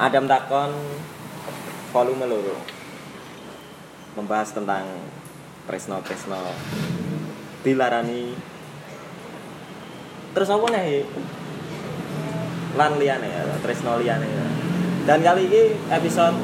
[0.00, 0.72] Adam takon
[1.92, 2.56] volume loro.
[4.16, 4.88] Membahas tentang
[5.68, 6.40] Tresno Tresno
[7.60, 8.32] dilarani.
[10.32, 11.04] Terus apa nih?
[12.80, 14.46] Lan liane ya Tresno liane ya.
[15.00, 16.36] dan kali ini episode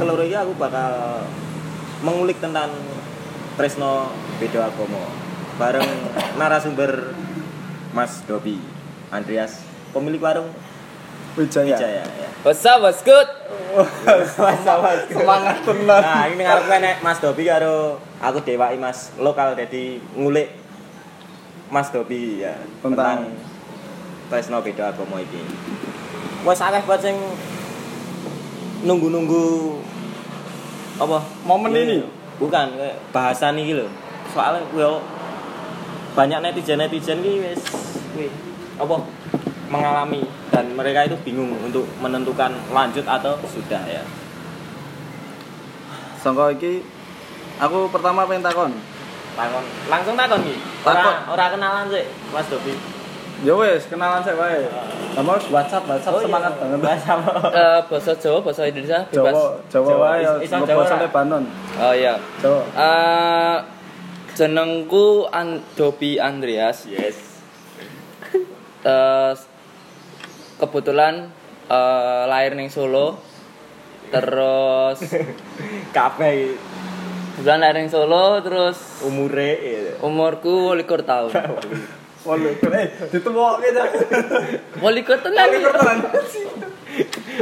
[0.00, 1.24] keloro ini aku bakal
[2.04, 2.68] mengulik tentang
[3.56, 5.08] Tresno beda agama.
[5.56, 5.88] Bareng
[6.36, 7.16] narasumber
[7.96, 8.60] Mas Dobi
[9.08, 9.64] Andreas.
[9.96, 10.52] Pemilik warung
[11.34, 11.74] Wijaya.
[11.74, 12.28] Wijaya ya.
[12.44, 13.26] What's up, what's good?
[15.10, 15.98] Semangat tenan.
[15.98, 20.52] Nah, ini ngarep nek Mas Dobi karo aku Dewai Mas lokal jadi ngulik
[21.68, 23.34] Mas Dobi ya Tentang-
[24.24, 25.36] Tresno beda agama iki.
[26.44, 27.16] Wes akeh banget sing
[28.82, 29.76] nunggu-nunggu
[30.96, 31.98] apa Momen ini?
[32.36, 33.86] Bukan, kayak bahasan iki lho.
[34.32, 35.04] Soalnya yo
[36.14, 37.60] banyak netizen-netizen iki wis
[38.14, 38.28] kuwi
[38.74, 38.96] apa
[39.68, 44.02] mengalami dan mereka itu bingung untuk menentukan lanjut atau sudah ya.
[46.20, 46.80] Sangka iki
[47.60, 48.72] aku pertama pengen takon.
[49.34, 50.56] Takon, langsung takon iki.
[50.80, 51.14] Takon.
[51.28, 52.72] Ora ora kenalan sih, Mas Dobi.
[53.44, 54.64] Ya wes, kenalan saya wae.
[55.14, 56.78] Sama WhatsApp, WhatsApp semangat banget.
[56.80, 57.32] Bahasa apa?
[57.60, 59.34] Eh, bahasa Jawa, bahasa Indonesia bebas.
[59.36, 60.06] Jawa, Jawa Jawa.
[60.06, 60.84] wae, Is- iso Jawa?
[61.02, 61.44] Lebanon.
[61.76, 62.14] Oh iya.
[62.40, 62.62] Jawa.
[62.72, 63.56] Eh
[64.34, 66.86] jenengku An Dobi Andreas.
[66.88, 67.42] Yes.
[68.84, 69.32] Eh,
[70.68, 71.28] kebetulan
[71.68, 73.20] eh, lahir ning Solo.
[74.12, 75.00] Terus
[75.96, 76.54] Kabeh
[77.34, 79.80] kebetulan lahir ning Solo terus umure ya.
[80.00, 81.30] umurku 21 tahun.
[82.24, 83.88] Walu, eh ditemokke dah.
[84.80, 85.48] 21 tenan.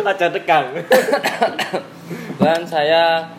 [0.02, 0.64] Aja tekan.
[2.42, 3.30] Dan saya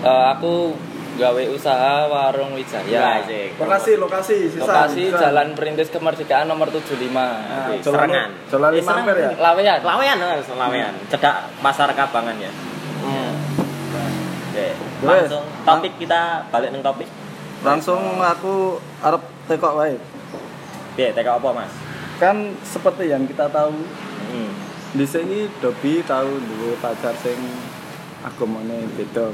[0.00, 0.72] eh, aku
[1.18, 3.20] gawe usaha warung Wijaya.
[3.20, 3.58] asik.
[3.58, 4.62] Lokasi, lokasi, sisa.
[4.62, 5.18] Lokasi sisa.
[5.20, 7.10] Jalan Perintis Kemerdekaan nomor 75.
[7.10, 8.30] Nah, Jalan serangan.
[8.46, 9.02] Jalan Eh, lima serangan.
[9.04, 9.30] ampere ya.
[9.36, 9.78] Lawean.
[9.82, 10.94] Lawean, Mas, lawean.
[11.08, 12.52] Cedak pasar Kabangan ya.
[13.00, 13.32] Hmm.
[14.48, 14.66] Oke.
[15.02, 17.10] Langsung topik kita balik nang topik.
[17.60, 19.98] Langsung aku arep tekok wae.
[20.94, 21.70] Piye, teka apa, Mas?
[22.16, 23.74] Kan seperti yang kita tahu
[24.24, 24.50] Hmm.
[24.88, 27.38] di sini Dobi tahu duwe pacar sing
[28.24, 29.30] agamane beda.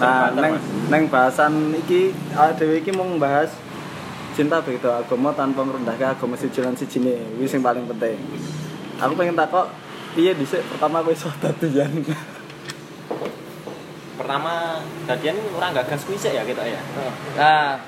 [0.00, 0.54] Nah, Sing neng
[0.88, 3.52] neng bahasan iki awake dhewe iki mau membahas
[4.32, 7.20] cinta beda agama tanpa merendahkan agama siji lan sijine.
[7.36, 8.16] Kuwi sing paling penting.
[9.02, 9.68] Aku pengen takok
[10.16, 11.92] piye dhisik pertama kowe iso dadian.
[14.16, 14.78] Pertama,
[15.08, 16.80] dadian orang gagas kuwi sik ya kita ya.
[17.36, 17.80] Nah,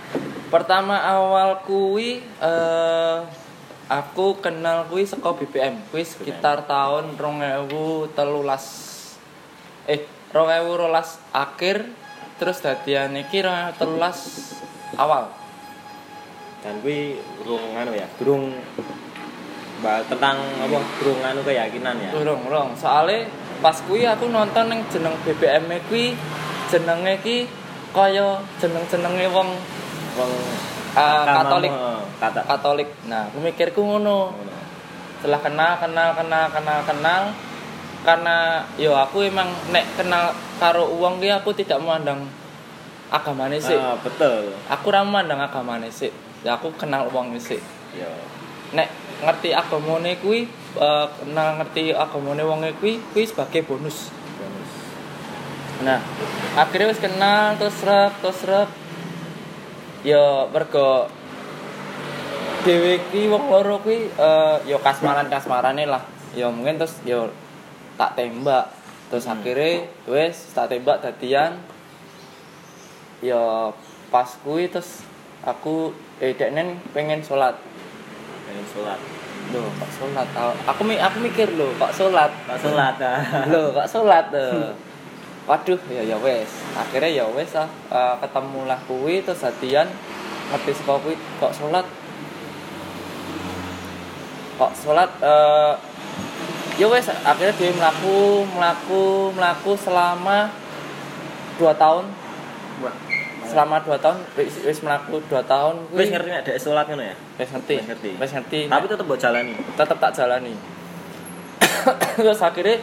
[0.53, 3.19] pertama awal kui eh
[3.89, 5.81] aku kenal kui saka BBM.
[5.93, 8.17] Kui sekitar tahun 2013.
[9.85, 10.01] Eh,
[10.35, 10.91] 2012
[11.31, 11.77] akhir
[12.43, 15.31] terus dadian iki 2013 awal.
[16.67, 18.51] Dan kuwi urung anu ya, durung
[19.79, 22.11] bahas tentang apa durung anu keyakinan ya.
[22.19, 22.75] Urung, urung.
[22.75, 23.31] Soale
[23.63, 26.19] pas kui aku nonton yang jeneng BBM -e kui
[26.67, 27.47] jenenge ki
[27.95, 29.55] kaya jeneng-jenenge wong
[30.19, 30.33] Wong
[30.99, 31.71] agama- Katolik.
[31.71, 32.89] eh, kata Katolik.
[33.07, 34.35] Nah, aku mikirku ngono.
[34.35, 34.53] ngono.
[35.25, 37.23] setelah kenal kenal kenal kenal kenal
[38.05, 42.29] karena yo aku emang nek kenal karo uang ki aku tidak memandang
[43.09, 44.53] agamane sih Ah, betul.
[44.69, 46.13] aku ora memandang agamane sih
[46.45, 47.59] ya aku kenal uang sih
[47.97, 48.11] Yo.
[48.77, 48.93] nek
[49.25, 50.45] ngerti agamane kuwi
[50.77, 54.13] eh, kenal ngerti agamane wong kuwi kuwi sebagai bonus.
[55.81, 56.03] Nah
[56.59, 58.69] akhirnya wis kenal terus rep terus rep.
[60.05, 61.09] Yo mergo
[62.67, 66.03] dhewe ki wong loro kuwi eh, yo kasmaran-kasmarane lah.
[66.35, 67.31] Yo mungkin terus yo
[67.95, 68.71] tak tembak
[69.07, 69.37] terus Hmm.
[69.37, 69.73] akhirnya
[70.05, 71.61] wis tak tembak dadian
[73.21, 73.71] yo
[74.09, 75.03] pas kuwi terus
[75.41, 77.55] aku eh deknen pengen sholat
[78.45, 79.01] Pengen sholat.
[79.51, 80.29] Loh, kok sholat?
[80.31, 82.29] Aku- Aku mi- aku mikir loh, kok sholat?
[82.45, 82.97] Tak sholat.
[82.99, 83.21] ah.
[83.53, 84.29] Loh, kok sholat?
[84.31, 84.69] eh?
[85.45, 86.49] Waduh, ya ya wes.
[86.75, 89.89] Akhirnya ya wes ah, eh, ketemu lah kuwi terus hadian
[90.49, 91.87] ngerti saka kuwi kok sholat.
[94.55, 95.73] Kok sholat eh
[96.75, 100.51] ya wes akhirnya dia melaku melaku melaku selama
[101.55, 102.05] dua tahun
[102.83, 102.95] Wah.
[103.47, 107.05] selama dua tahun wis wis melaku dua tahun Wis kuwi ngerti nek dek sholat ngono
[107.07, 107.17] ya?
[107.39, 108.11] wis ngerti Wis ngerti.
[108.19, 109.55] wis ngerti Tapi tetep mbok jalani.
[109.79, 110.55] tetap tak jalani
[112.19, 112.83] terus akhirnya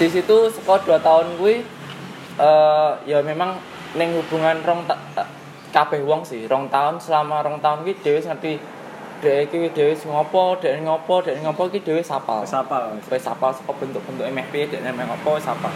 [0.00, 1.62] di situ sekolah dua tahun gue
[2.42, 3.54] eh ya memang
[3.94, 4.82] neng hubungan rong
[5.70, 8.58] kabeh wong sih rong tahun selama rong tahun gue dewe ngerti
[9.22, 12.42] dewe iki sing ngopo dewe ngopo dewe ngopo iki dewe sapal.
[12.42, 12.98] Wis apal.
[12.98, 13.22] wis.
[13.22, 15.70] Sapal saka bentuk-bentuk MFP dewe nang ngopo wis sapal.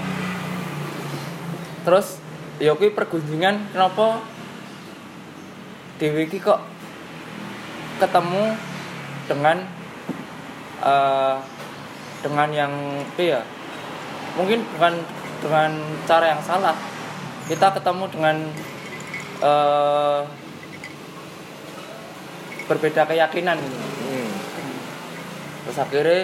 [1.87, 2.19] Terus
[2.59, 4.19] ya kuwi pergunjingan kenapa
[6.03, 6.59] dewe iki kok
[8.03, 8.59] ketemu
[9.31, 9.63] dengan
[10.83, 11.39] eh
[12.27, 12.73] dengan yang
[13.15, 13.47] ya?
[14.35, 14.95] Mungkin bukan
[15.39, 15.71] dengan
[16.11, 16.75] cara yang salah.
[17.47, 18.37] Kita ketemu dengan
[19.39, 20.21] eh,
[22.67, 23.79] berbeda keyakinan gitu.
[23.79, 24.31] Hmm.
[25.67, 26.21] terus akhirnya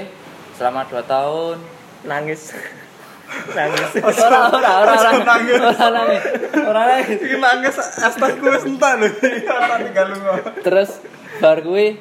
[0.58, 1.58] selama 2 tahun
[2.02, 2.50] Nangis.
[3.56, 3.90] Nangis.
[4.02, 5.56] ora ora ora ora nangis.
[5.56, 6.22] ora nangis
[6.52, 9.08] ora nangis Iki nangis astaga wis entar lho.
[9.48, 10.32] Ora tinggal lunga.
[10.60, 11.00] terus
[11.40, 11.96] bar kuwi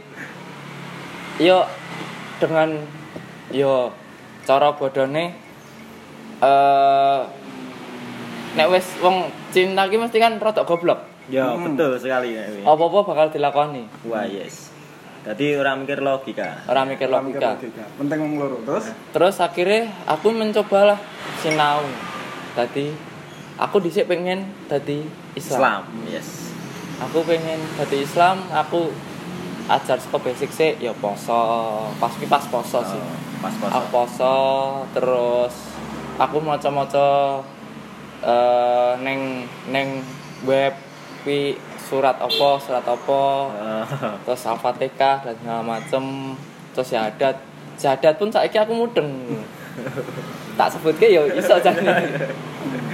[1.40, 1.64] yo
[2.44, 2.84] dengan
[3.56, 3.96] yo
[4.44, 5.38] cara bodone
[6.44, 7.20] eh
[8.60, 11.00] nek wis wong cinta ki mesti kan rada goblok.
[11.32, 11.74] Ya, Hmm.
[11.74, 12.36] betul sekali.
[12.68, 13.88] Apa-apa bakal dilakoni.
[14.04, 14.68] Wah, yes.
[15.22, 16.66] Jadi orang mikir logika.
[16.66, 17.56] Ora mikir logika.
[17.96, 18.58] Penting wong loro.
[18.66, 20.98] Terus Terus akhirnya aku mencobalah
[21.40, 21.86] sinau.
[22.52, 22.90] Tadi
[23.56, 25.06] aku dhisik pengen dadi
[25.38, 25.86] Islam.
[25.88, 26.52] Islam, yes.
[27.06, 28.90] Aku pengen dadi Islam, aku
[29.70, 31.86] ajar saka basic sih ya poso.
[32.02, 32.98] Pas ki pas poso sih.
[32.98, 33.70] Oh, pas pas.
[33.78, 34.36] Aku poso
[34.92, 35.54] terus
[36.18, 37.40] aku maca-maca
[38.22, 40.02] eh neng neng
[40.44, 40.74] web
[41.22, 43.22] pi surat apa surat apa.
[43.52, 43.84] Eh,
[44.24, 46.04] terus al-fatihah dan segala macem.
[46.72, 47.36] Terus syahadat
[47.76, 49.10] syahadat pun saiki aku mudeng.
[50.52, 52.12] Tak sebut ke ya iso jane.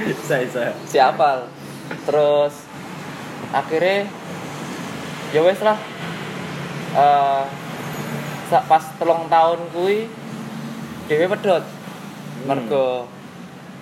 [0.05, 0.37] Bisa.
[0.85, 1.49] siapa
[2.05, 2.53] terus
[3.49, 4.05] akhirnya
[5.33, 5.75] ya wes lah.
[6.93, 7.43] Eh,
[8.47, 10.05] sa- pas telung tahun kui
[11.07, 11.65] dewe pedot
[12.45, 13.09] mergo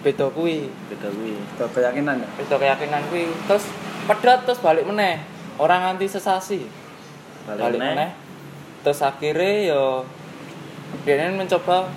[0.01, 1.35] beda kui Beda kuwi.
[1.57, 2.27] ke keyakinan ya.
[2.37, 3.65] beda keyakinan kui terus
[4.05, 5.21] pedot terus balik meneh
[5.57, 6.65] orang nganti sesasi
[7.49, 8.13] balik meneh
[8.85, 9.83] terus akhirnya yo
[11.03, 11.89] dia mencoba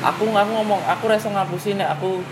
[0.00, 2.24] aku aku ngomong aku rasa ngapusi nek aku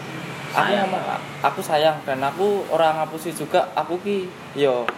[0.56, 0.88] aku Sayang.
[0.88, 1.02] ngomong
[1.44, 4.26] aku sayang dan aku orang ngapusi juga aku ki
[4.56, 4.88] yo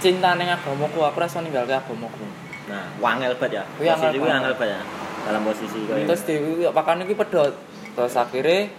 [0.00, 2.26] cinta neng agamaku aku rasa ninggalke agamaku
[2.66, 3.64] Nah, wangel banget ya.
[3.78, 4.42] Posisi banget.
[4.42, 4.80] angel banget ya.
[5.26, 6.34] Dalam posisi kaya terus di
[6.66, 7.54] pakan iki pedot
[7.94, 8.70] terus akhirnya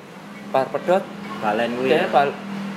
[0.51, 1.03] bar pedot
[1.43, 2.07] balen dia ya.
[2.07, 2.29] bal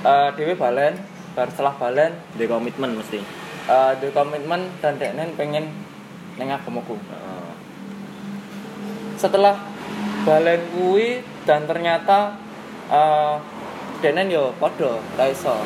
[0.03, 0.95] eh, dewe balen
[1.35, 3.19] bar setelah balen Di komitmen mesti.
[3.69, 5.69] eh di komitmen dan deknen pengen
[6.35, 7.51] neng agamaku Heeh.
[9.15, 9.55] setelah
[10.25, 12.35] balen kuwi dan ternyata
[12.89, 13.35] eh
[14.01, 15.61] denen yo podo ra iso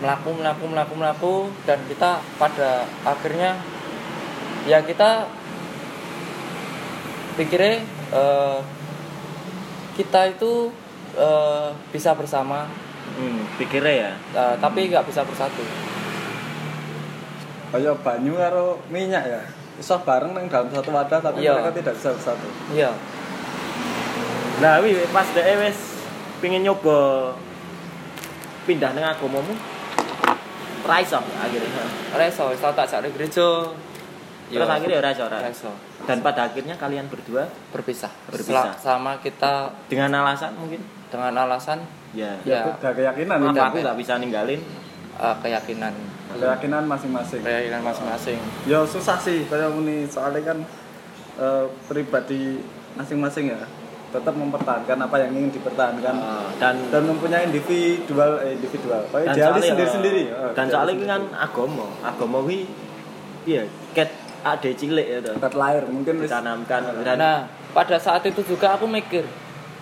[0.00, 1.34] melaku melaku melaku melaku
[1.68, 3.60] dan kita pada akhirnya
[4.66, 5.28] ya kita
[7.36, 8.58] pikirnya eh,
[9.94, 10.72] kita itu
[11.14, 12.66] eh, bisa bersama
[13.12, 14.10] Hmm, pikirnya ya.
[14.32, 15.60] eh, tapi nggak bisa bersatu
[17.70, 19.40] Kayak banyu karo minyak ya.
[19.74, 21.56] Iso bareng nang dalam satu wadah tapi Iya.
[21.56, 22.46] mereka tidak bisa bersatu.
[22.70, 22.92] iya
[24.60, 25.78] Nah, wi pas dhek wis
[26.38, 27.32] pengin nyoba
[28.62, 29.56] pindah nang agamamu.
[30.82, 31.84] Ra iso akhirnya.
[32.10, 33.48] ora iso iso tak cari gereja
[34.44, 34.76] Terus Iya.
[34.76, 35.36] akhirnya ora iso ora.
[35.38, 35.70] Ora iso.
[36.02, 38.12] Dan pada akhirnya kalian berdua berpisah.
[38.28, 38.76] Berpisah.
[38.76, 41.80] Sel- Sama kita dengan alasan mungkin dengan alasan
[42.12, 42.60] ya, Ya.
[42.72, 43.64] Beda keyakinan Maaf, ya.
[43.66, 44.60] aku tak bisa ninggalin?
[45.12, 45.92] Eh, keyakinan.
[46.32, 47.40] Keyakinan masing-masing.
[47.40, 48.38] keyakinan masing-masing.
[48.64, 50.58] Ya susah sih kayak ini soalnya kan
[51.36, 52.60] eh, pribadi
[52.92, 53.60] masing-masing ya
[54.12, 56.14] tetap mempertahankan apa yang ingin dipertahankan.
[56.14, 59.00] Eh, dan dan mempunyai individual eh, individual.
[59.08, 60.22] Kayak dan idealis soalnya, sendiri-sendiri.
[60.26, 62.68] eh, Eh, dan soalnya kan agama agama kuwi
[63.44, 64.08] iya ket
[64.42, 66.80] ade cilik ya tuh Tet lahir mungkin ditanamkan.
[67.00, 67.38] Dan Nah,
[67.70, 69.24] pada saat itu juga aku mikir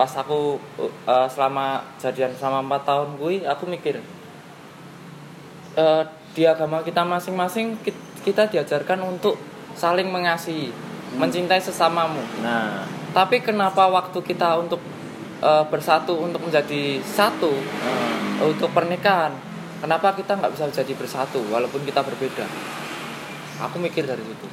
[0.01, 4.01] pas aku eh, selama jadian selama 4 tahun gue aku mikir
[5.77, 6.03] eh,
[6.33, 9.37] di agama kita masing-masing ki- kita diajarkan untuk
[9.77, 10.73] saling mengasihi,
[11.21, 12.21] mencintai sesamamu.
[12.41, 14.81] nah Tapi kenapa waktu kita untuk
[15.45, 19.37] eh, bersatu untuk menjadi satu eh, untuk pernikahan,
[19.85, 22.49] kenapa kita nggak bisa jadi bersatu walaupun kita berbeda?
[23.69, 24.49] Aku mikir dari situ.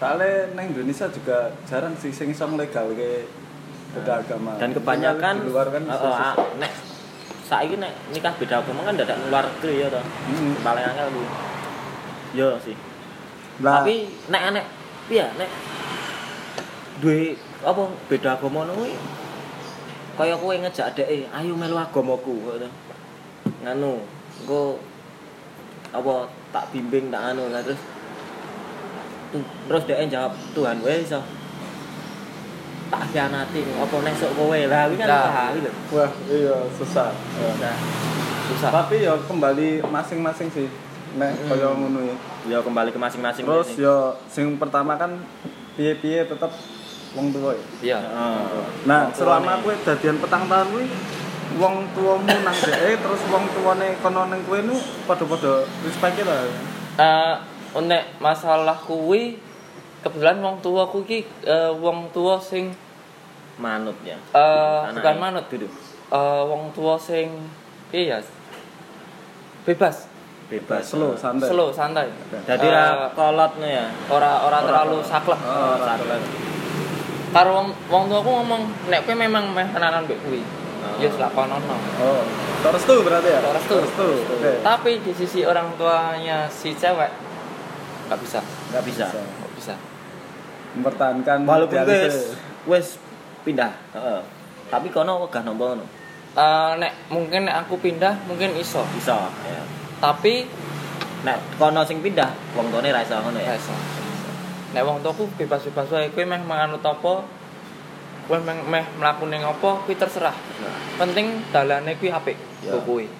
[0.00, 3.22] soalnya neng Indonesia juga jarang sih sing iso legal ke
[3.92, 4.56] beda agama.
[4.56, 6.32] Dan kebanyakan di luar kan susah.
[6.32, 6.72] ah, nek
[7.44, 10.56] saiki nek nikah beda agama kan dadak luar negeri ya toh Hmm.
[10.64, 11.28] paling angel kuwi.
[12.32, 12.76] Yo sih.
[13.60, 14.66] Lah, tapi nek nek
[15.12, 15.50] iya nek.
[17.04, 18.94] Duwe apa beda agama ngono kuwi.
[20.16, 22.68] Kaya kowe ngejak dhek ayo melu agamaku ngono
[23.62, 24.00] nganu
[24.42, 24.80] engko
[25.92, 27.80] apa tak bimbing tak anu lah terus.
[29.68, 31.20] Terus dhek jawab Tuhan wae iso
[32.92, 34.60] tak khianati apa nesuk kowe?
[34.68, 35.24] Lah kuwi kan Lah.
[35.26, 35.72] bahaya lho.
[35.90, 37.08] Wah iya susah.
[37.40, 37.48] Ya.
[37.58, 37.76] Nah,
[38.46, 38.68] Susah.
[38.70, 40.68] tapi ya kembali masing-masing sih.
[41.12, 41.48] Nek Hmm.
[41.48, 42.16] kaya ngono ya.
[42.46, 43.96] Ya kembali ke masing-masing terus ya
[44.28, 45.16] sing pertama kan
[45.72, 46.52] piye-piye tetap
[47.12, 47.96] wong tua ya?
[47.96, 47.98] Iya.
[48.84, 50.86] Nah selama kowe dadian petang tahun kuwi
[51.52, 56.44] wong tuamu nang dhek terus wong tuane kono ning kowe nu padha-padha respect lah.
[56.92, 57.34] Eh,
[57.78, 59.36] nek masalah kuwi
[60.02, 62.74] kebetulan wong tuaku ki eh, wong tua sing
[63.62, 64.18] manut ya?
[64.34, 64.98] Eh Anake.
[64.98, 65.44] bukan manut.
[65.48, 65.72] Duduk.
[66.12, 67.30] eh wong tua sing
[67.94, 68.18] piye ya.
[69.62, 70.10] Bebas.
[70.50, 70.82] Bebas.
[70.84, 71.48] Slow santai.
[71.48, 72.10] Slow santai.
[72.44, 73.86] Jadi ra kolot nih ya?
[74.10, 75.40] ora ora Ora terlalu saklek.
[75.40, 76.20] Oh saklek.
[77.32, 80.44] karo wong wong tuaku ngomong nek kowe memang meh tenanan mbek kuwi
[80.82, 80.98] Oh.
[80.98, 82.26] ya yes lakonono oh
[82.60, 83.38] terus tuh berarti ya?
[83.38, 83.78] Terus tuh.
[83.86, 87.06] terus tuh oke tapi di sisi orang tuanya si cewek
[88.10, 88.42] nggak bisa.
[88.74, 89.06] Nggak bisa.
[89.08, 89.41] Bisa.
[90.76, 92.86] Mempertahankan walaupun wes wes
[93.42, 94.20] pindah heeh.
[94.72, 95.84] tapi kono wegah nompo ngono?
[96.32, 98.80] Eh, nek mungkin nek aku pindah mungkin iso.
[98.96, 99.62] Bisa ya.
[100.00, 100.48] Tapi
[101.28, 103.52] nek kono sing pindah wong tuane ra iso ngono ya?
[103.52, 103.74] Iso.
[104.72, 107.28] Nek wong tuaku bebas-bebas wae kowe meh manganut apa
[108.24, 110.32] kowe meh, meh mlaku ning apa kuwi terserah.
[110.32, 112.78] Nah, penting dalane kuwi apik Ya.
[112.78, 113.10] kok kuwi.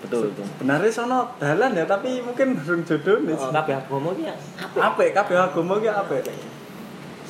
[0.00, 3.36] Betul itu sebenarnya sono dalan ya tapi mungkin belum jodoh nih.
[3.36, 4.34] Oh, kabeh agama ki ya?
[4.80, 6.22] Apik kabeh agama ki apik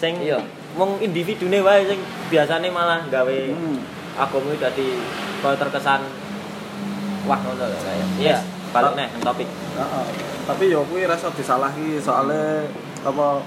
[0.03, 0.43] sing Iya.
[0.75, 3.79] wong individune wae sing biasane malah gawe hmm.
[4.19, 4.99] agama dadi
[5.39, 6.03] koyo terkesan
[7.23, 8.07] wah ngono lho kayak.
[8.19, 8.35] Iya.
[8.35, 8.41] Yes,
[8.75, 9.47] balik nih topik.
[9.47, 10.05] Heeh.
[10.43, 12.67] tapi yo kuwi rasa disalahi soalnya
[13.07, 13.39] apa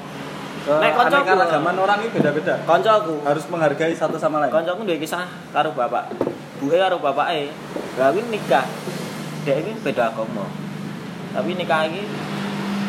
[0.66, 2.56] Nek koncoku- keanekaragaman orang ini beda-beda.
[2.66, 4.50] Kancaku harus menghargai satu sama lain.
[4.50, 6.10] Kancaku duwe kisah karo bapak.
[6.58, 7.54] Buke karo bapake.
[8.02, 8.66] Lha kuwi nikah.
[9.46, 10.50] Dhek iki beda agama.
[11.38, 12.02] Tapi nikah iki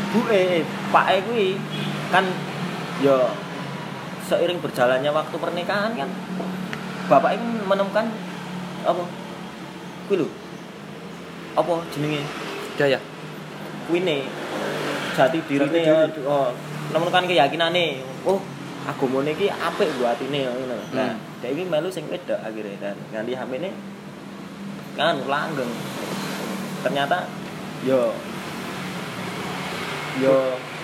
[0.09, 1.61] buke pake kuwi
[2.09, 2.25] kan
[3.05, 3.29] yo
[4.27, 6.11] seiring berjalannya waktu pernikahan kan
[7.07, 8.07] bapak ini menemukan
[8.83, 9.03] apa?
[10.11, 10.27] Kuwi lho.
[11.55, 12.23] Apa jenenge?
[12.75, 12.99] Daya
[13.87, 14.27] kuine
[15.15, 16.27] jati dirine Jati diri.
[16.27, 16.51] ya oh,
[16.91, 18.03] nemukan keyakinane.
[18.27, 18.43] Oh
[18.87, 21.43] agamane iki apik buat atine ngono nah Hmm.
[21.43, 23.71] dhek iki melu sing wedok akhirnya dan nganti hamene
[24.99, 25.71] kan langgeng.
[26.83, 27.27] Ternyata
[27.83, 28.11] yo.
[30.23, 30.35] Yo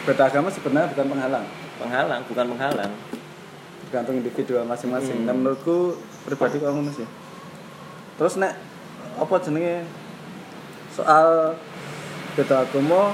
[0.07, 1.47] beda agama sebenarnya bukan penghalang.
[1.79, 2.93] Penghalang bukan penghalang
[3.93, 5.21] tergantung individu masing-masing.
[5.21, 5.29] Hmm.
[5.29, 7.05] dan menurutku pribadi kok ngono sih.
[8.17, 8.57] Terus nek
[9.21, 9.85] apa jenenge?
[10.97, 11.53] Soal
[12.33, 13.13] beda agama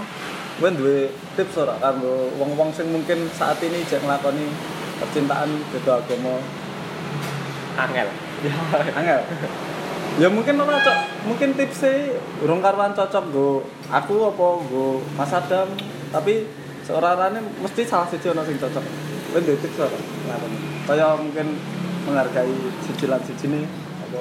[0.58, 0.98] gue duwe
[1.34, 4.46] tips ora kanggo wong-wong sing mungkin saat ini jek nglakoni
[5.02, 6.38] percintaan beda agama?
[7.74, 8.06] Angel.
[8.94, 9.20] Angel.
[10.22, 10.98] Ya mungkin ora cok.
[11.26, 12.14] Mungkin tipsnya
[12.46, 15.74] urung karuan cocok go aku apa go Mas Adam.
[16.14, 16.46] Tapi
[16.86, 19.98] seorang mesti salah siji ono sing cocok kowe duwe tips ora
[20.88, 21.46] kaya mungkin
[22.08, 22.54] menghargai
[22.84, 23.68] sijilan sijine
[24.02, 24.18] apa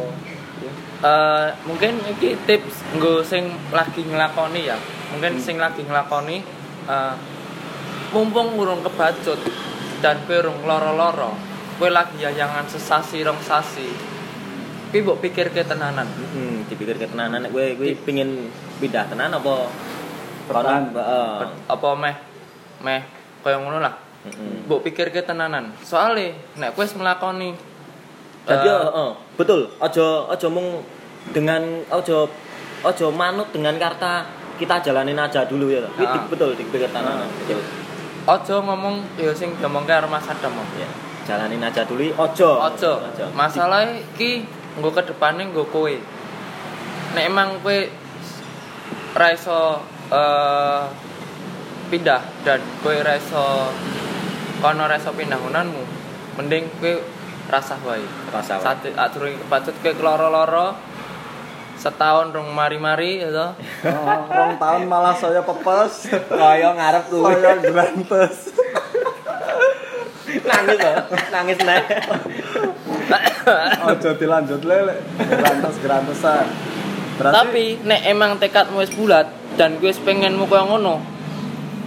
[0.59, 4.73] ya Eh, mungkin iki tips nggo sing lagi nglakoni ya.
[5.13, 5.45] Mungkin Hmm.
[5.45, 6.41] sing lagi nglakoni
[6.89, 7.13] eh
[8.09, 9.37] mumpung urung kebacut
[10.01, 11.37] dan kowe urung loro-loro,
[11.77, 13.85] kowe lagi yayangan sesasi rong sasi.
[14.89, 16.09] Kuwi mbok pikirke tenanan.
[16.09, 18.49] hmm dipikir ketenanan nek kowe kowe pengin
[18.81, 19.69] pindah tenan apa
[20.49, 22.15] heeh Apa meh
[22.81, 23.01] meh
[23.45, 23.93] kaya ngono lah.
[24.29, 24.65] Heeh.
[24.67, 25.71] Mbok pikirke tenanan.
[25.81, 27.55] Soale nek kowe melakoni
[28.47, 29.67] Jadi eh, heeh, betul.
[29.75, 30.79] Ojo ojo mung
[31.35, 31.59] dengan
[31.91, 32.31] ojo
[32.79, 34.23] ojo manut dengan kata
[34.55, 35.83] kita jalanin aja dulu ya.
[35.91, 36.15] Kuwi Ah.
[36.15, 37.27] di- betul dipikir tanah.
[37.43, 37.59] Betul.
[38.23, 40.51] ojo ngomong ya sing diomongke karo Mas Adam.
[40.75, 40.87] Ya.
[41.27, 42.49] Jalanin aja dulu ojo.
[42.63, 42.91] Ojo.
[43.35, 43.83] Masalah
[44.15, 44.47] iki
[44.79, 45.91] nggo ke depane nggo kowe.
[47.15, 47.77] Nek emang kowe
[49.11, 50.81] ra iso eh,
[51.87, 53.43] pindah dan kowe ra iso
[54.59, 55.83] kono ra iso pindah ngunanmu,
[56.41, 56.93] mending kowe
[57.47, 58.03] rasah wae.
[58.33, 58.59] Rasa.
[58.59, 60.75] Sate aturung kebacut kowe loro-loro
[61.77, 63.51] setahun rong mari-mari ya toh.
[63.85, 67.21] oh, rong tahun malah saya pepes Kaya ngarep tuh.
[67.21, 68.35] saya grantes
[70.27, 70.97] nangis loh,
[71.31, 71.83] nangis nek.
[73.87, 76.45] ojo dilanjut lele grantes grantesan
[77.15, 81.01] berarti Tapi nek emang tekadmu wis bulat dan wis pengenmu koyo ngono,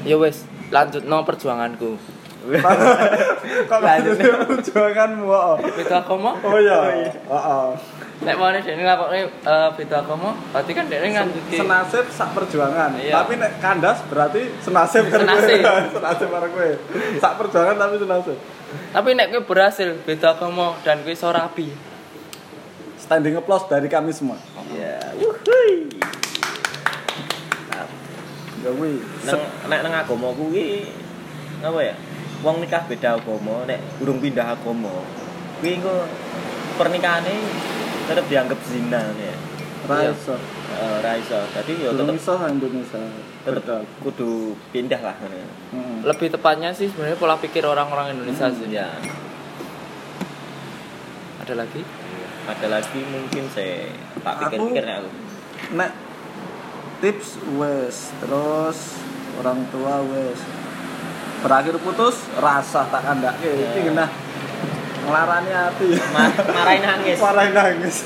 [0.02, 0.42] ya wis
[0.74, 1.94] lanjutno perjuanganku.
[3.68, 4.16] Kok lanjut
[4.48, 5.56] perjuanganmu oh?
[5.60, 6.32] Beda agama?
[6.40, 6.78] oh iya.
[7.12, 7.68] Heeh.
[8.20, 12.96] Nek mau nih ngakoni eh, beda agama, berarti kan dene nganjuki senasib sak perjuangan.
[13.00, 13.24] Iya.
[13.24, 15.60] tapi nek kandas berarti senasib kan Senasib.
[15.96, 16.70] senasib karo kowe.
[17.16, 18.36] Sak perjuangan tapi senasib.
[18.92, 21.68] Tapi nek kowe berhasil beda agama dan kowe iso rapi.
[23.00, 24.38] standing applause dari kami semua.
[24.70, 25.90] Ya, wuhui.
[28.60, 28.70] ya
[29.24, 30.86] Nang nek nang agama kuwi
[31.64, 31.94] apa ya?
[32.40, 34.92] Wong nikah beda agama, nek urung pindah agama.
[35.60, 35.92] Kuwi engko
[36.74, 37.36] pernikahane
[38.06, 39.34] tetep dianggap zina ya.
[39.82, 40.36] raiso
[40.70, 41.34] Eh, ra iso.
[41.50, 43.00] Dadi ya tetep iso Indonesia
[43.42, 43.82] tetep Betul.
[44.00, 44.30] kudu
[44.70, 45.16] pindah lah.
[45.68, 46.00] Hmm.
[46.00, 48.70] Lebih tepatnya sih sebenarnya pola pikir orang-orang Indonesia Hmm, sih.
[48.70, 48.86] Ya,
[51.40, 51.82] Ada lagi?
[52.42, 55.10] ada lagi mungkin saya tak Aku- pikir-pikir nek aku.
[55.72, 55.90] nek
[57.00, 58.78] tips wes terus
[59.36, 60.40] orang tua wes
[61.40, 63.72] berakhir putus rasa tak kandak Iya.
[63.72, 64.08] iki genah
[65.00, 67.96] ngelarani hati Ma- marahin nangis marahin nangis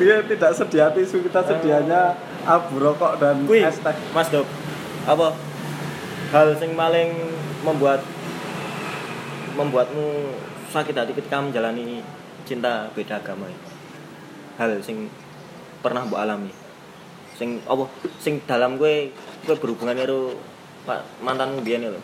[0.00, 4.48] dia tidak sedia tisu kita sedianya abu rokok dan Kui, es teh Mas Dok.
[5.04, 5.36] Apa?
[6.32, 7.12] Hal sing paling
[7.60, 8.00] membuat
[9.54, 10.32] membuatmu
[10.72, 12.00] sakit hati ketika menjalani
[12.48, 13.60] cinta beda agama ini?
[14.56, 15.12] Hal sing
[15.84, 16.48] pernah mbok alami.
[17.36, 17.84] Sing apa?
[18.16, 19.12] Sing dalam gue
[19.44, 20.32] gue berhubungan karo
[20.88, 22.00] Pak mantanmu biyen lho.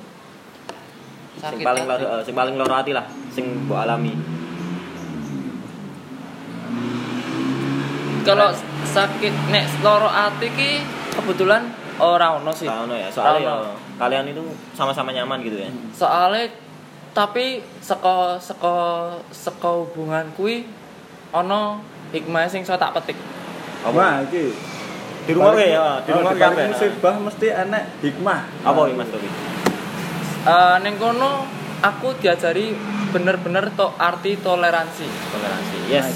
[1.36, 2.02] Sing paling hati.
[2.04, 4.12] loro, sing paling loro hati lah sing mbok alami.
[8.26, 8.50] Kalau
[8.90, 10.70] sakit nek loro ati ki
[11.14, 11.62] kebetulan
[12.00, 12.66] ora ono sih.
[12.66, 14.44] Nah, ono ya, soalnya ya, Ora kalian itu
[14.76, 15.70] sama-sama nyaman gitu ya.
[15.96, 16.52] Soalnya
[17.16, 18.76] tapi seko seko
[19.32, 20.68] seko hubungan kuwi
[21.32, 21.80] ono
[22.12, 23.16] hikmah sing iso tak petik.
[23.86, 24.52] Wah, iki
[25.26, 26.70] Di rumah gue ya, di rumah kabeh.
[26.70, 28.40] musibah mesti enek hikmah.
[28.62, 29.45] Apa iki Mas Doki?
[30.46, 31.42] Eh ning kono
[31.80, 32.70] aku diajari
[33.10, 35.06] bener-bener to arti toleransi.
[35.30, 35.78] Toleransi.
[35.88, 36.14] Yes.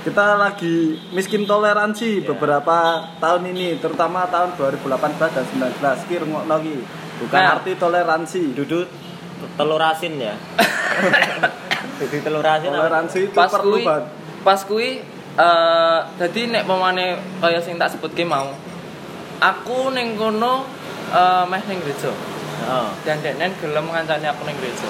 [0.00, 2.26] Kita lagi miskin toleransi Ya.
[2.26, 2.78] beberapa
[3.20, 6.08] tahun ini, terutama tahun 2018 dan 19.
[6.08, 6.76] Ki rungokno ki.
[7.20, 7.52] Bukan Nah.
[7.54, 8.42] arti toleransi.
[8.56, 8.88] Duduk
[9.54, 10.34] telur asin ya.
[12.00, 12.80] Duduk telur asin apa?
[12.80, 14.04] Toleransi itu Pas perlu kuwi banget.
[14.40, 14.90] pas kuwi
[15.36, 17.06] eh dadi nek pemane
[17.38, 18.50] kaya sing tak sebutke mau.
[19.38, 20.64] Aku ning kono
[21.12, 22.08] eh meh ning gereja.
[22.60, 22.88] Heeh.
[23.08, 24.88] dan denen gelem ngancani aku ning gereja.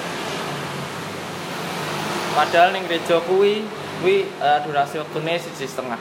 [2.30, 3.62] Padahal ning gereja kuwi
[4.00, 6.00] kuwi eh, durasi wektune siji setengah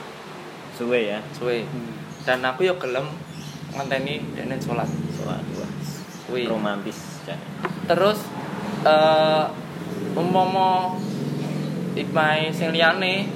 [0.78, 1.20] Suwe ya.
[1.36, 1.68] suwe.
[2.24, 3.04] Dan aku yo gelem
[3.76, 4.88] ngenteni denen salat.
[5.12, 5.68] Soal dua.
[6.26, 6.48] Kuwi.
[6.48, 7.20] Romantis.
[7.28, 7.36] Cak.
[7.84, 8.18] Terus
[8.88, 9.44] eh
[10.16, 10.96] umpama
[11.92, 13.28] ikmai sing liyane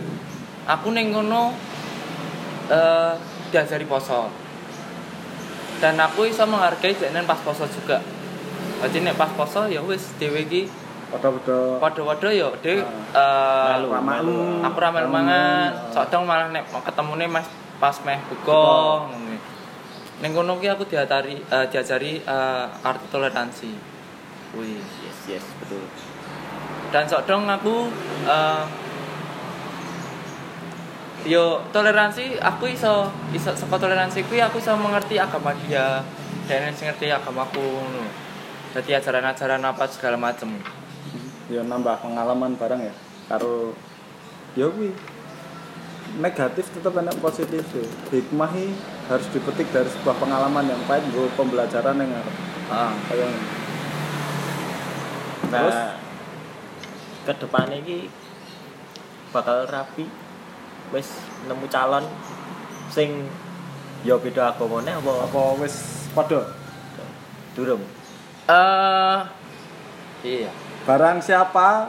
[0.64, 1.52] aku ning kono
[2.72, 3.12] eh
[3.52, 4.32] diajari poso.
[5.82, 8.00] Dan aku iso menghargai denen pas poso juga.
[8.82, 10.66] Jadi nek pas poso ya wis dhewe iki
[11.14, 12.82] Padha-padha Waduh-waduh ya, Dek.
[13.14, 14.38] eh Melu, melu.
[14.66, 15.70] aku ra melu mangan.
[15.94, 17.46] Sodong malah nek ketemune Mas
[17.78, 19.36] pas meh buka ngono.
[20.18, 23.70] Ning kono ki aku diajari eh, diajari eh, arti toleransi.
[24.50, 24.74] Kuwi.
[25.06, 25.86] Yes, yes, betul.
[26.90, 27.86] Dan sodong aku
[28.26, 28.64] eh
[31.24, 36.02] yo toleransi aku iso iso saka toleransi kuwi aku iso mengerti agama dia
[36.44, 38.23] dan sing ngerti agamaku ngono.
[38.74, 40.50] Dadi ajaran-ajaran apa segala macem.
[41.44, 42.94] ya nambah pengalaman bareng ya
[43.28, 43.76] karo
[44.56, 44.96] ya kuwi
[46.16, 48.72] negatif tetap enak positif sih hikmah ini
[49.12, 52.92] harus dipetik dari sebuah pengalaman yang pahit gue pembelajaran yang Heeh.
[53.12, 53.28] kayak
[55.54, 55.76] Terus?
[55.76, 55.94] Nah,
[57.28, 58.10] ke depan ini
[59.30, 60.06] bakal rapi.
[60.92, 61.08] Wis
[61.48, 62.04] nemu calon
[62.92, 63.26] sing
[64.04, 66.44] ya beda agamane apa apa wis padha
[67.56, 67.82] durung?
[68.44, 69.18] Eh
[70.24, 70.52] iya.
[70.84, 71.88] barang siapa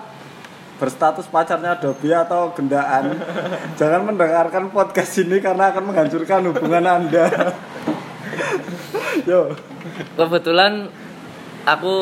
[0.80, 3.20] berstatus pacarnya Dobi atau gendaan
[3.80, 7.28] jangan mendengarkan podcast ini karena akan menghancurkan hubungan anda
[9.28, 9.52] yo
[10.16, 10.88] Kebetulan
[11.68, 11.96] aku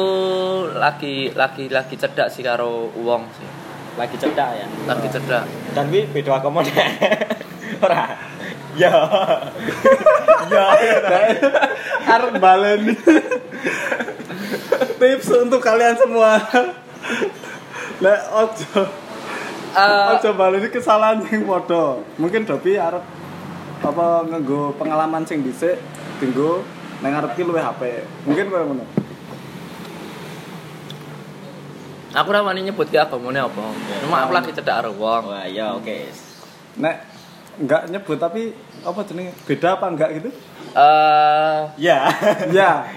[0.78, 3.50] lagi lagi lagi cedak sih karo uang sih.
[4.00, 4.68] Lagi cedak ya.
[4.88, 5.44] Lagi cedak.
[5.76, 6.72] Dan wi beda agamane.
[7.86, 8.04] Ora.
[8.78, 8.94] Ya.
[10.54, 10.70] Ya.
[12.04, 12.94] arep baleni
[15.00, 16.40] tips untuk kalian semua.
[18.00, 18.82] Lek ojo.
[19.74, 22.06] Eh, ojo baleni kesalahan yang podo.
[22.22, 23.02] Mungkin Dobi arep
[23.84, 25.76] apa nganggo pengalaman sing dhisik
[26.24, 26.64] dinggo
[27.04, 27.82] nang ngarep ki HP
[28.24, 28.86] mungkin koyo ngono.
[32.14, 33.74] Aku ora wani nyebut ki agamane apa.
[34.06, 35.34] Cuma aku lagi cedak karo uang.
[35.34, 36.08] Wah, ya oke.
[36.74, 37.06] nek
[37.58, 38.54] enggak nyebut tapi
[38.86, 39.34] apa jenenge?
[39.50, 40.30] Beda apa enggak gitu?
[40.78, 42.08] Eh Ya.
[42.56, 42.88] ya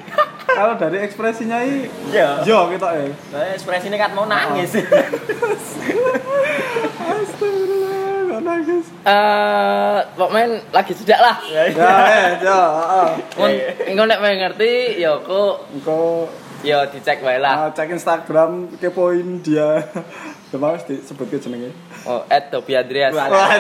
[0.47, 2.39] kalau dari ekspresinya ini Ya.
[2.43, 3.11] yo kita eh
[3.53, 4.71] ekspresinya kan mau nangis.
[7.07, 8.87] Astagfirullah, nangis.
[9.03, 11.37] eh pokoknya lagi cedak lah.
[11.47, 11.63] Ya,
[12.39, 12.61] yo.
[13.37, 13.51] Mun
[13.87, 16.31] engko nek pengen ngerti ya kok Engko
[16.63, 17.67] ya dicek wae lah.
[17.67, 19.83] ah, cek Instagram kepoin dia.
[20.47, 21.75] Coba wis disebut ke jenenge.
[22.07, 23.13] Oh, Andreas.
[23.13, 23.27] Wah.
[23.27, 23.55] Wah,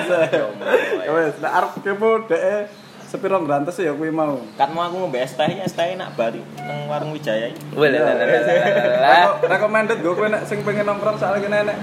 [1.02, 4.42] ya wis, nek arep kepo dhek sepiro grantes ya kuwi mau.
[4.58, 7.54] kan mau aku ngombe es teh, es teh nak bari nang warung Wijaya.
[7.72, 9.26] lah, lah, lah, lah, lah, lah.
[9.46, 11.78] Recommended gue kowe nek sing pengen nongkrong soalnya kene nek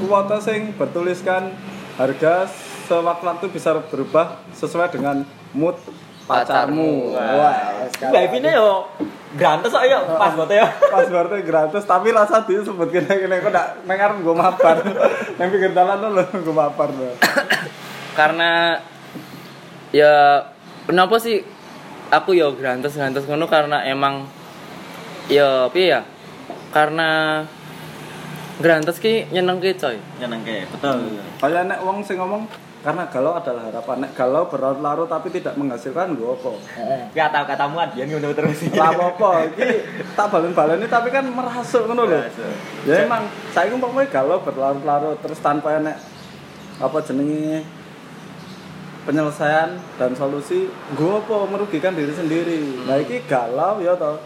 [0.00, 1.52] kuota sing bertuliskan
[2.00, 2.48] harga
[2.88, 5.76] sewaktu-waktu bisa berubah sesuai dengan mood
[6.26, 7.14] pacarmu.
[7.14, 8.88] Wah, Mbak Evine yo
[9.36, 10.66] grantes kok yo pas bote yo.
[10.92, 14.76] pas berarti gratis tapi rasa disebut kene kene kok ndak nang arep nggo mabar.
[15.38, 17.12] Nang pinggir dalan lho nggo mabar lho.
[18.16, 18.80] karena
[19.96, 20.44] ya
[20.84, 21.40] kenapa sih
[22.12, 24.28] aku ya grantes grantes ngono karena emang
[25.32, 26.00] ya piye ya
[26.76, 27.40] karena
[28.56, 30.00] Grantes ki nyenengke coy.
[30.16, 32.48] nyenengke betul Kayak nek wong sing ngomong
[32.80, 34.08] karena galau adalah harapan.
[34.08, 36.50] Nek galau berlarut-larut tapi tidak menghasilkan gue apa?
[37.12, 39.68] ya tahu katamu adian ngono terus Lah apa iki
[40.16, 42.20] tak balen-baleni tapi kan merasuk ngono lho.
[42.88, 46.00] Ya emang saya umpamanya galau berlarut-larut terus tanpa enek
[46.80, 47.60] apa jenenge
[49.06, 50.66] penyelesaian dan solusi
[50.98, 52.82] gue apa merugikan diri sendiri.
[52.84, 54.18] Nah iki galau ya toh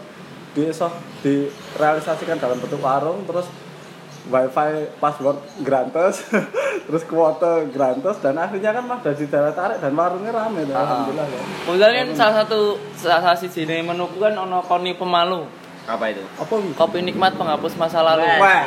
[0.51, 0.91] bisa
[1.23, 3.47] direalisasikan dalam bentuk warung terus
[4.27, 6.21] wifi password grantes
[6.85, 11.25] terus kuota grantes dan akhirnya kan mah dari daerah tarik dan warungnya rame tuh, alhamdulillah
[11.25, 11.41] ya.
[11.65, 12.59] Kebetulan kan salah satu
[12.99, 15.47] salah siji jenis menuku kan ono koni pemalu.
[15.81, 16.53] apa itu apa?
[16.77, 18.21] Kopi nikmat penghapus masa lalu.
[18.21, 18.63] Wah.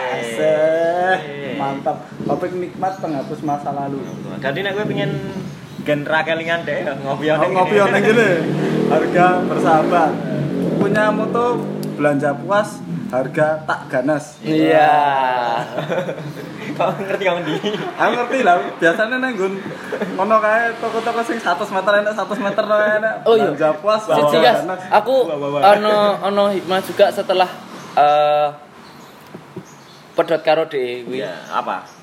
[1.55, 2.11] Mantap.
[2.27, 4.03] Topik nikmat penghapus masa lalu.
[4.42, 5.11] jadi nek gue pengen
[5.85, 8.31] genre kelingan deh ngopi Oh, ngopi yang gini.
[8.88, 10.11] Harga bersahabat.
[10.81, 11.61] Punya moto
[11.94, 12.81] belanja puas,
[13.12, 14.40] harga tak ganas.
[14.42, 14.90] Iya.
[16.75, 17.55] kau ngerti kamu di
[17.94, 19.55] Aku ngerti lah, biasanya neng gun
[20.18, 23.14] ngono kae toko-toko sing 100 meter enak 100 meter enak.
[23.23, 23.55] Oh, iya.
[23.55, 24.81] Belanja puas, guys, ganas.
[24.90, 27.47] aku ono ono hikmah juga setelah
[27.94, 28.49] eh
[30.18, 31.23] pedot karo DE kuwi.
[31.23, 31.94] Iya, apa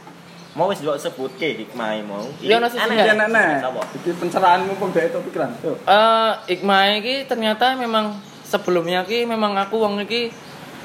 [0.52, 5.50] mau wis sebut ke hikmah mau Iya, ono Aneh, sih, Iki pencerahanmu pun itu pikiran.
[5.64, 5.80] Yo.
[5.88, 10.28] Eh hikmah iki ternyata memang sebelumnya ki memang aku wong iki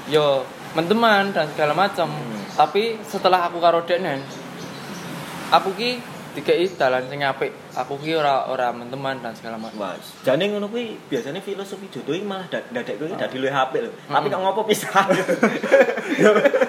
[0.06, 0.46] yo
[0.78, 2.06] menteman dan segala macam.
[2.54, 4.22] Tapi setelah aku karo Denen
[5.50, 7.48] aku ki dikei dalan sing apik.
[7.72, 9.80] Aku ki ora ora menteman dan segala macam.
[9.80, 13.80] Wah, jane ngono kuwi biasanya filosofi jodoh iki malah dak dadek kuwi dadi luwih apik
[13.88, 13.90] lho.
[14.04, 14.92] Tapi kok ngopo pisah?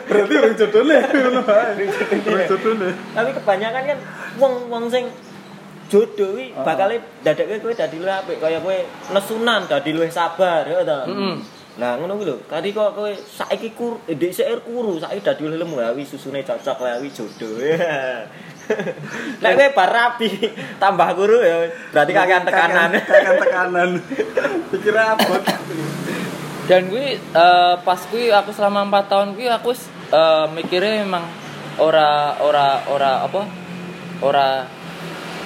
[0.07, 1.83] Berarti orang jodohnya ngono bae.
[3.11, 3.99] Tapi kebanyakan kan
[4.39, 5.11] wong-wong sing
[5.91, 6.63] jodoh kuwi Heeh.
[6.63, 6.95] bakal
[7.27, 8.77] dadek kowe dadi luwih apik kaya kowe
[9.11, 11.03] nesunan dadi luwih sabar ya ta.
[11.77, 12.37] Nah, ngono kuwi lho.
[12.47, 16.07] Kadi kok kowe saiki kur eh, ndek sik kuru, saiki dadi luwih lemu ya wi
[16.07, 17.59] susune cocok lah wi jodoh.
[19.41, 20.19] Nek kowe bar
[20.81, 22.89] tambah kuru ya berarti kakean tekanan.
[23.11, 23.89] Kakean tekanan.
[24.73, 25.41] Pikirnya abot.
[26.67, 29.71] Dan gue eh, pas gue aku selama 4 tahun gue aku
[30.11, 31.23] eh, mikirnya memang
[31.79, 33.41] ora ora ora apa?
[34.19, 34.67] Ora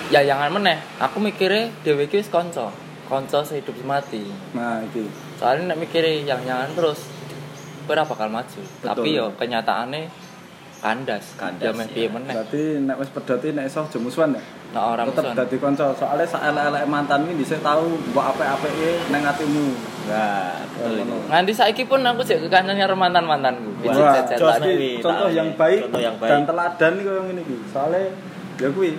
[0.09, 0.81] ya jangan meneh.
[0.97, 2.73] Aku mikirnya dhewe iki wis kanca.
[3.05, 4.23] Kanca sehidup semati.
[4.55, 5.05] Nah, iki.
[5.35, 6.99] Soalnya nek mikirnya yang jangan terus
[7.85, 8.61] gue ora bakal maju.
[8.81, 10.20] Tapi yo kenyataannya
[10.81, 11.37] kandas.
[11.37, 12.33] Kandas, Ya piye meneh.
[12.33, 14.41] Berarti nek wis pedoti nek iso aja musuhan ya.
[14.73, 15.37] Nek ora Tetep musuhan.
[15.37, 15.85] dadi kanca.
[15.93, 19.67] Soalnya sak elek-elek mantan iki dhisik tau mbok apik-apike nang atimu.
[20.01, 21.17] Nah, betul itu.
[21.29, 23.69] Nganti saiki pun aku sik kekancan karo mantan-mantanku.
[23.85, 26.29] Contoh yang baik, contoh yang baik.
[26.29, 27.55] dan teladan iki koyo ngene iki.
[27.69, 28.01] Soale
[28.57, 28.97] ya kuwi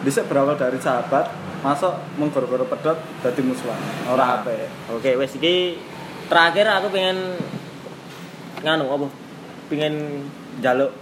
[0.00, 1.26] bisa berawal dari sahabat,
[1.60, 3.78] masuk menggoro-goro pedot dadi musuhan.
[4.06, 4.30] Ora Nah.
[4.40, 4.70] apik.
[4.92, 5.74] Oke, wes iki
[6.26, 7.34] terakhir aku pengen
[8.62, 9.06] nganu apa?
[9.66, 9.94] Pengen
[10.58, 10.92] jaluk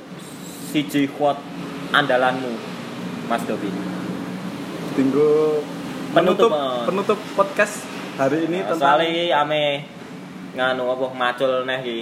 [0.74, 1.38] siji quote
[1.94, 2.50] andalanmu,
[3.30, 3.70] Mas Dobi.
[4.98, 5.62] Tinggo
[6.10, 6.82] Penutup, penutup eh.
[6.86, 7.86] penutup podcast
[8.18, 9.62] hari ini tentang Soalnya iki ame
[10.54, 11.98] nganu apa macul neh iki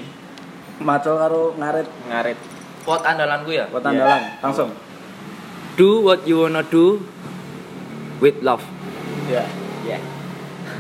[0.81, 2.39] macul karo ngarit ngarit.
[2.85, 3.69] Quote andalanku ya.
[3.69, 3.93] buat Iya.
[3.93, 4.71] andalan langsung.
[5.77, 7.05] Do what you wanna do
[8.25, 8.65] with love.
[9.29, 9.45] Ya.
[9.85, 10.01] Ya.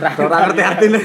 [0.00, 1.00] Ora ngerti artine.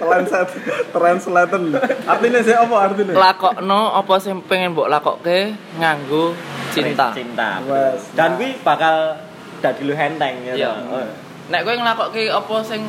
[0.00, 0.52] Translate
[0.90, 1.62] translaten.
[2.04, 3.12] Artine sih apa artine?
[3.14, 6.34] lakokno apa sing pengen mbok lakokke nganggo
[6.74, 7.14] cinta.
[7.14, 7.62] Cinta.
[7.64, 8.12] Wes.
[8.18, 9.20] Dan kuwi bakal
[9.62, 10.54] dadi lu henteng ya.
[10.54, 10.72] Iya.
[10.90, 11.08] Oh.
[11.48, 12.80] Nek kowe nglakokke apa sing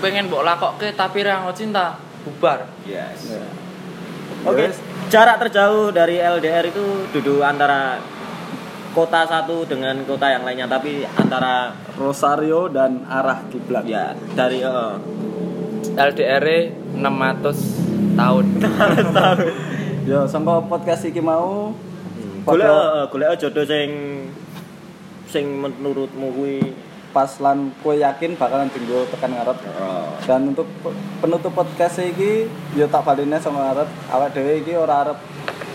[0.00, 2.66] pengen mbok lakokke tapi ra nganggo cinta, bubar.
[2.88, 3.34] Yes.
[3.36, 3.44] Ya.
[4.46, 4.78] Oke, Wes.
[5.10, 7.98] jarak terjauh dari LDR itu duduk antara
[8.94, 13.84] kota satu dengan kota yang lainnya, tapi antara Rosario dan arah kiblat.
[13.88, 14.94] ya dari eh,
[15.98, 16.46] LDR
[16.96, 18.46] 600 tahun.
[20.08, 21.68] Ya, sampai podcast iki mau
[22.48, 23.88] golek eh, golek jodoh sing
[25.28, 26.72] sing menurutmu kuwi
[27.12, 29.60] pas lan kue yakin bakalan tinggal tekan ngarep.
[30.24, 35.04] Dan untuk pe- penutup podcast iki ya tak baline sama ngarep awak dhewe iki ora
[35.04, 35.18] arep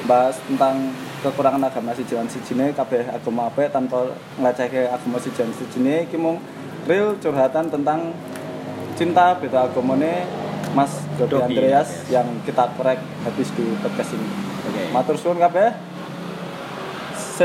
[0.10, 0.90] bahas tentang
[1.24, 6.44] kekurangan agama lan sijine kabeh agama apik tanpa nglacake agama siji lan sijine iki mung
[6.84, 8.12] real curhatan tentang
[9.00, 10.28] cinta beda agamane
[10.74, 14.26] Mas Dodi Andreas yang kita korek habis di podcast ini.
[14.66, 14.84] Oke.
[14.90, 15.70] Matur suwun kabeh.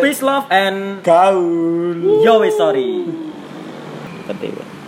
[0.00, 2.24] Peace love and Gaul.
[2.24, 3.04] yo sorry.
[4.24, 4.68] Penting.